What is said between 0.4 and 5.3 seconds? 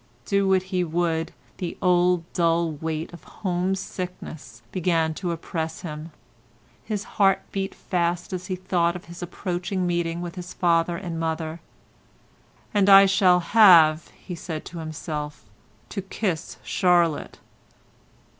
what he would, the old dull weight of home sickness began